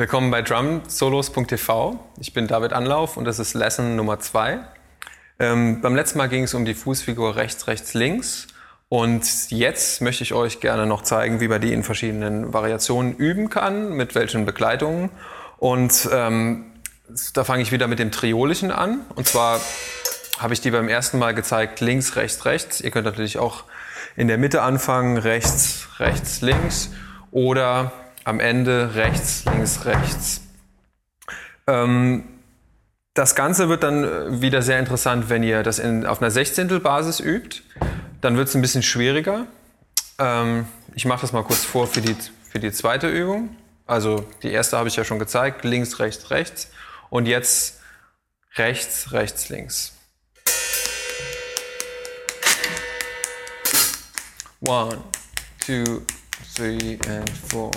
Willkommen 0.00 0.30
bei 0.30 0.40
drumsolos.tv. 0.40 2.00
Ich 2.18 2.32
bin 2.32 2.46
David 2.46 2.72
Anlauf 2.72 3.18
und 3.18 3.26
das 3.26 3.38
ist 3.38 3.52
Lesson 3.52 3.96
Nummer 3.96 4.18
2. 4.18 4.58
Ähm, 5.38 5.82
beim 5.82 5.94
letzten 5.94 6.16
Mal 6.16 6.30
ging 6.30 6.44
es 6.44 6.54
um 6.54 6.64
die 6.64 6.72
Fußfigur 6.72 7.36
rechts, 7.36 7.66
rechts, 7.66 7.92
links. 7.92 8.46
Und 8.88 9.50
jetzt 9.50 10.00
möchte 10.00 10.22
ich 10.22 10.32
euch 10.32 10.60
gerne 10.60 10.86
noch 10.86 11.02
zeigen, 11.02 11.40
wie 11.40 11.48
man 11.48 11.60
die 11.60 11.74
in 11.74 11.82
verschiedenen 11.82 12.54
Variationen 12.54 13.14
üben 13.14 13.50
kann, 13.50 13.92
mit 13.92 14.14
welchen 14.14 14.46
Begleitungen. 14.46 15.10
Und 15.58 16.08
ähm, 16.10 16.72
da 17.34 17.44
fange 17.44 17.60
ich 17.60 17.70
wieder 17.70 17.86
mit 17.86 17.98
dem 17.98 18.10
Triolischen 18.10 18.70
an. 18.70 19.00
Und 19.16 19.28
zwar 19.28 19.60
habe 20.38 20.54
ich 20.54 20.62
die 20.62 20.70
beim 20.70 20.88
ersten 20.88 21.18
Mal 21.18 21.34
gezeigt, 21.34 21.82
links, 21.82 22.16
rechts, 22.16 22.46
rechts. 22.46 22.80
Ihr 22.80 22.90
könnt 22.90 23.04
natürlich 23.04 23.36
auch 23.36 23.64
in 24.16 24.28
der 24.28 24.38
Mitte 24.38 24.62
anfangen, 24.62 25.18
rechts, 25.18 25.88
rechts, 25.98 26.40
links. 26.40 26.88
Oder 27.32 27.92
am 28.30 28.38
Ende 28.38 28.94
rechts, 28.94 29.44
links, 29.44 29.84
rechts. 29.86 30.42
Ähm, 31.66 32.22
das 33.12 33.34
Ganze 33.34 33.68
wird 33.68 33.82
dann 33.82 34.40
wieder 34.40 34.62
sehr 34.62 34.78
interessant, 34.78 35.28
wenn 35.28 35.42
ihr 35.42 35.64
das 35.64 35.80
in, 35.80 36.06
auf 36.06 36.22
einer 36.22 36.30
Sechzehntelbasis 36.30 37.18
übt. 37.18 37.62
Dann 38.20 38.36
wird 38.36 38.46
es 38.46 38.54
ein 38.54 38.62
bisschen 38.62 38.84
schwieriger. 38.84 39.48
Ähm, 40.20 40.66
ich 40.94 41.06
mache 41.06 41.22
das 41.22 41.32
mal 41.32 41.42
kurz 41.42 41.64
vor 41.64 41.88
für 41.88 42.00
die, 42.00 42.14
für 42.48 42.60
die 42.60 42.70
zweite 42.70 43.08
Übung. 43.08 43.56
Also 43.84 44.24
die 44.44 44.52
erste 44.52 44.78
habe 44.78 44.88
ich 44.88 44.94
ja 44.94 45.02
schon 45.02 45.18
gezeigt, 45.18 45.64
links, 45.64 45.98
rechts, 45.98 46.30
rechts. 46.30 46.70
Und 47.10 47.26
jetzt 47.26 47.80
rechts, 48.54 49.10
rechts, 49.10 49.48
links. 49.48 49.94
One, 54.60 54.98
two, 55.66 56.02
three 56.54 56.96
and 57.08 57.28
four. 57.48 57.72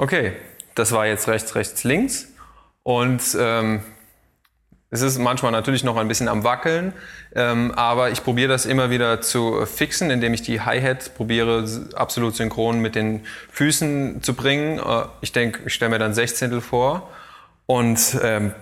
Okay, 0.00 0.32
das 0.76 0.92
war 0.92 1.06
jetzt 1.08 1.26
rechts, 1.26 1.56
rechts, 1.56 1.82
links. 1.82 2.28
Und 2.84 3.20
ähm, 3.36 3.82
es 4.90 5.02
ist 5.02 5.18
manchmal 5.18 5.50
natürlich 5.50 5.82
noch 5.82 5.96
ein 5.96 6.06
bisschen 6.06 6.28
am 6.28 6.44
Wackeln, 6.44 6.92
ähm, 7.34 7.72
aber 7.72 8.10
ich 8.10 8.22
probiere 8.22 8.48
das 8.48 8.64
immer 8.64 8.90
wieder 8.90 9.20
zu 9.20 9.66
fixen, 9.66 10.10
indem 10.10 10.32
ich 10.32 10.42
die 10.42 10.60
Hi-Hat 10.60 11.16
probiere 11.16 11.66
absolut 11.94 12.36
synchron 12.36 12.78
mit 12.78 12.94
den 12.94 13.26
Füßen 13.50 14.22
zu 14.22 14.34
bringen. 14.34 14.78
Äh, 14.78 15.06
ich 15.20 15.32
denke, 15.32 15.62
ich 15.66 15.74
stelle 15.74 15.90
mir 15.90 15.98
dann 15.98 16.14
Sechzehntel 16.14 16.60
vor 16.60 17.10
und 17.66 18.16
ähm, 18.22 18.54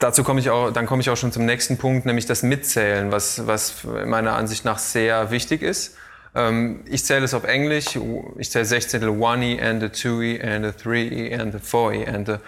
dazu 0.00 0.24
komme 0.24 0.40
ich 0.40 0.50
auch, 0.50 0.72
dann 0.72 0.86
komme 0.86 1.02
ich 1.02 1.08
auch 1.08 1.16
schon 1.16 1.30
zum 1.30 1.46
nächsten 1.46 1.78
Punkt, 1.78 2.04
nämlich 2.04 2.26
das 2.26 2.42
Mitzählen, 2.42 3.12
was, 3.12 3.46
was 3.46 3.84
meiner 3.84 4.34
Ansicht 4.34 4.64
nach 4.64 4.78
sehr 4.78 5.30
wichtig 5.30 5.62
ist. 5.62 5.96
Ähm, 6.34 6.84
ich 6.86 7.04
zähle 7.04 7.24
es 7.24 7.34
auf 7.34 7.44
Englisch. 7.44 7.98
Ich 8.38 8.50
zähle 8.50 8.64
Sechzehntel 8.64 9.08
one 9.08 9.44
E 9.44 9.60
and 9.60 9.82
a 9.82 9.88
two 9.88 10.22
E 10.22 10.40
and 10.40 10.64
a 10.64 10.72
three 10.72 11.08
E 11.08 11.34
and 11.34 11.54
a 11.54 11.58
four 11.58 11.92
E 11.92 12.06
and 12.06 12.28
a 12.28 12.40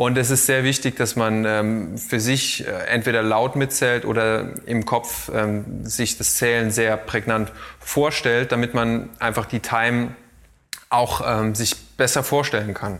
und 0.00 0.16
es 0.16 0.30
ist 0.30 0.46
sehr 0.46 0.64
wichtig, 0.64 0.96
dass 0.96 1.14
man 1.14 1.44
ähm, 1.44 1.98
für 1.98 2.20
sich 2.20 2.66
äh, 2.66 2.70
entweder 2.86 3.22
laut 3.22 3.54
mitzählt 3.54 4.06
oder 4.06 4.48
im 4.64 4.86
Kopf 4.86 5.30
ähm, 5.30 5.84
sich 5.84 6.16
das 6.16 6.36
Zählen 6.36 6.70
sehr 6.70 6.96
prägnant 6.96 7.52
vorstellt, 7.80 8.50
damit 8.50 8.72
man 8.72 9.10
einfach 9.18 9.44
die 9.44 9.60
Time 9.60 10.14
auch 10.88 11.20
ähm, 11.22 11.54
sich 11.54 11.76
besser 11.98 12.24
vorstellen 12.24 12.72
kann. 12.72 12.98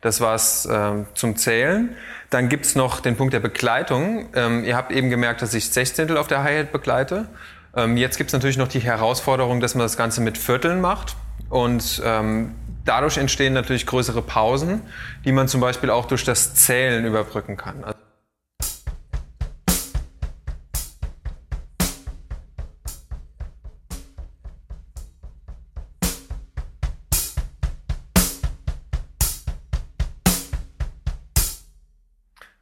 Das 0.00 0.20
war's 0.20 0.68
ähm, 0.68 1.06
zum 1.14 1.36
Zählen. 1.36 1.94
Dann 2.30 2.48
gibt's 2.48 2.74
noch 2.74 2.98
den 2.98 3.16
Punkt 3.16 3.32
der 3.32 3.38
Begleitung. 3.38 4.28
Ähm, 4.34 4.64
ihr 4.64 4.76
habt 4.76 4.90
eben 4.90 5.08
gemerkt, 5.08 5.40
dass 5.40 5.54
ich 5.54 5.70
Sechzehntel 5.70 6.16
auf 6.16 6.26
der 6.26 6.42
Hi-Hat 6.42 6.72
begleite. 6.72 7.28
Ähm, 7.76 7.98
jetzt 7.98 8.16
gibt 8.16 8.30
es 8.30 8.32
natürlich 8.32 8.56
noch 8.56 8.68
die 8.68 8.80
Herausforderung, 8.80 9.60
dass 9.60 9.74
man 9.74 9.84
das 9.84 9.98
Ganze 9.98 10.22
mit 10.22 10.38
Vierteln 10.38 10.80
macht. 10.80 11.14
Und 11.50 12.00
ähm, 12.02 12.54
dadurch 12.86 13.18
entstehen 13.18 13.52
natürlich 13.52 13.84
größere 13.84 14.22
Pausen, 14.22 14.80
die 15.26 15.32
man 15.32 15.46
zum 15.46 15.60
Beispiel 15.60 15.90
auch 15.90 16.06
durch 16.06 16.24
das 16.24 16.54
Zählen 16.54 17.04
überbrücken 17.04 17.58
kann. 17.58 17.84
Also 17.84 17.98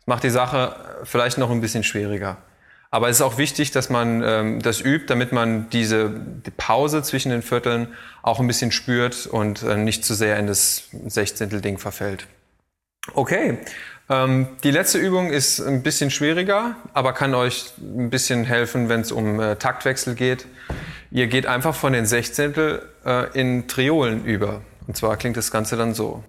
macht 0.07 0.25
die 0.25 0.31
Sache 0.31 0.75
vielleicht 1.05 1.39
noch 1.39 1.51
ein 1.51 1.61
bisschen 1.61 1.85
schwieriger. 1.85 2.39
Aber 2.95 3.09
es 3.09 3.17
ist 3.17 3.23
auch 3.23 3.39
wichtig, 3.39 3.73
dass 3.73 3.91
man 3.91 4.23
ähm, 4.23 4.63
das 4.63 4.81
übt, 4.81 5.07
damit 5.09 5.33
man 5.33 5.69
diese 5.69 6.11
die 6.47 6.53
Pause 6.53 7.03
zwischen 7.03 7.31
den 7.31 7.43
Vierteln 7.43 7.89
auch 8.23 8.39
ein 8.39 8.47
bisschen 8.47 8.71
spürt 8.71 9.27
und 9.27 9.65
äh, 9.65 9.77
nicht 9.77 10.05
zu 10.05 10.15
sehr 10.15 10.39
in 10.39 10.47
das 10.47 10.91
Sechzehntel-Ding 11.05 11.79
verfällt. 11.79 12.29
Okay, 13.13 13.59
ähm, 14.09 14.47
die 14.63 14.71
letzte 14.71 14.99
Übung 14.99 15.33
ist 15.33 15.59
ein 15.59 15.83
bisschen 15.83 16.13
schwieriger, 16.13 16.77
aber 16.93 17.15
kann 17.15 17.35
euch 17.35 17.73
ein 17.79 18.11
bisschen 18.11 18.45
helfen, 18.45 18.89
wenn 18.89 19.01
es 19.01 19.11
um 19.11 19.41
äh, 19.41 19.57
Taktwechsel 19.57 20.15
geht. 20.15 20.47
Ihr 21.11 21.27
geht 21.27 21.47
einfach 21.47 21.75
von 21.75 21.95
den 21.95 22.07
Sechzehntel 22.07 22.89
äh, 23.05 23.27
in 23.37 23.67
Triolen 23.67 24.25
über. 24.25 24.61
Und 24.87 24.97
zwar 24.97 25.17
klingt 25.17 25.37
das 25.37 25.51
Ganze 25.51 25.77
dann 25.77 25.95
so. 25.95 26.23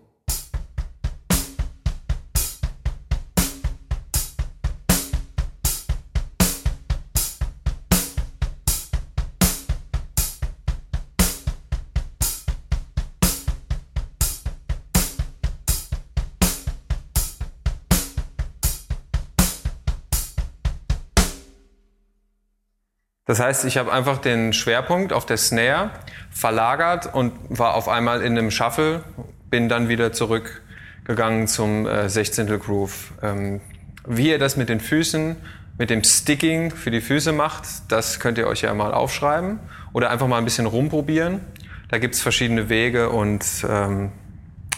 Das 23.26 23.40
heißt, 23.40 23.66
ich 23.66 23.78
habe 23.78 23.92
einfach 23.92 24.20
den 24.20 24.54
Schwerpunkt 24.54 25.12
auf 25.12 25.26
der 25.26 25.38
Snare 25.38 25.90
verlagert 26.30 27.14
und 27.14 27.34
war 27.50 27.74
auf 27.74 27.90
einmal 27.90 28.22
in 28.22 28.38
einem 28.38 28.52
Shuffle, 28.52 29.04
bin 29.50 29.68
dann 29.68 29.90
wieder 29.90 30.14
zurückgegangen 30.14 31.48
zum 31.48 31.88
äh, 31.88 32.08
16. 32.08 32.48
Groove. 32.60 33.14
Ähm, 33.24 33.62
wie 34.06 34.30
ihr 34.30 34.38
das 34.38 34.58
mit 34.58 34.70
den 34.70 34.80
Füßen, 34.80 35.36
mit 35.80 35.90
dem 35.90 36.04
Sticking 36.04 36.70
für 36.70 36.92
die 36.92 37.02
Füße 37.02 37.32
macht, 37.32 37.64
das 37.90 38.20
könnt 38.20 38.38
ihr 38.38 38.48
euch 38.48 38.62
ja 38.62 38.74
mal 38.76 38.94
aufschreiben 38.94 39.60
oder 39.92 40.12
einfach 40.12 40.28
mal 40.28 40.38
ein 40.38 40.46
bisschen 40.46 40.68
rumprobieren. 40.68 41.42
Da 41.90 41.98
gibt's 41.98 42.22
verschiedene 42.22 42.70
Wege 42.70 43.10
und 43.10 43.44
ähm, 43.68 44.12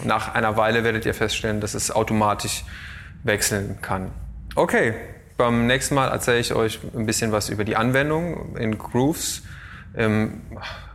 nach 0.03 0.33
einer 0.33 0.55
Weile 0.55 0.85
werdet 0.85 1.05
ihr 1.05 1.13
feststellen, 1.13 1.59
dass 1.59 1.73
es 1.73 1.91
automatisch 1.91 2.63
wechseln 3.23 3.79
kann. 3.81 4.11
Okay, 4.55 4.93
beim 5.37 5.67
nächsten 5.67 5.95
Mal 5.95 6.09
erzähle 6.09 6.39
ich 6.39 6.53
euch 6.53 6.79
ein 6.95 7.05
bisschen 7.05 7.31
was 7.31 7.49
über 7.49 7.63
die 7.63 7.75
Anwendung 7.75 8.57
in 8.57 8.77
Grooves. 8.77 9.43
Ähm, 9.95 10.41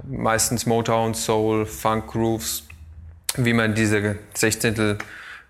meistens 0.02 0.66
Motown, 0.66 1.14
Soul, 1.14 1.66
Funk 1.66 2.08
Grooves, 2.08 2.64
wie 3.36 3.52
man 3.52 3.74
diese 3.74 4.16
Sechzehntel, 4.34 4.98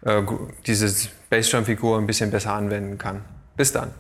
äh, 0.02 0.22
diese 0.66 1.08
Bassdrum-Figur 1.31 1.98
ein 1.98 2.06
bisschen 2.06 2.31
besser 2.31 2.54
anwenden 2.54 2.98
kann. 2.98 3.25
Bis 3.56 3.72
dann. 3.72 3.91